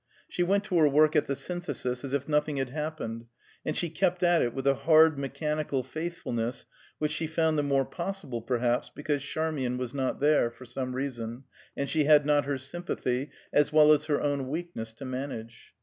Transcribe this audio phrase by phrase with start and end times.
[0.27, 3.27] She went to her work at the Synthesis as if nothing had happened,
[3.63, 6.65] and she kept at it with a hard, mechanical faithfulness
[6.97, 11.43] which she found the more possible, perhaps, because Charmian was not there, for some reason,
[11.77, 15.75] and she had not her sympathy as well as her own weakness to manage.